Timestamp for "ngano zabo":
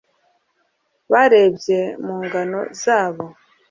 2.25-3.25